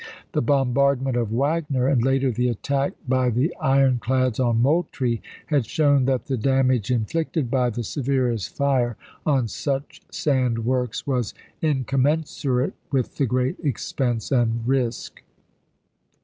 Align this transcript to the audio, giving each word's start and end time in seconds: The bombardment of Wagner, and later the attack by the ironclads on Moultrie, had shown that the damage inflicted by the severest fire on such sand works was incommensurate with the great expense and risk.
The 0.31 0.41
bombardment 0.41 1.15
of 1.15 1.31
Wagner, 1.31 1.87
and 1.87 2.03
later 2.03 2.31
the 2.31 2.47
attack 2.47 2.93
by 3.07 3.29
the 3.29 3.55
ironclads 3.61 4.39
on 4.39 4.59
Moultrie, 4.59 5.21
had 5.45 5.67
shown 5.67 6.05
that 6.05 6.25
the 6.25 6.37
damage 6.37 6.89
inflicted 6.89 7.51
by 7.51 7.69
the 7.69 7.83
severest 7.83 8.49
fire 8.55 8.97
on 9.27 9.47
such 9.47 10.01
sand 10.09 10.65
works 10.65 11.05
was 11.05 11.35
incommensurate 11.61 12.73
with 12.91 13.17
the 13.17 13.27
great 13.27 13.59
expense 13.59 14.31
and 14.31 14.67
risk. 14.67 15.21